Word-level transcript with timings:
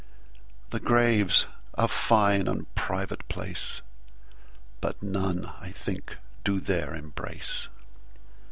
The 0.71 0.79
Grave's 0.79 1.45
a 1.75 1.87
fine 1.87 2.47
and 2.47 2.73
private 2.73 3.27
place, 3.29 3.83
But 4.79 5.03
none 5.03 5.45
I 5.59 5.71
think 5.73 6.17
do 6.43 6.59
there 6.59 6.95
embrace. 6.95 7.67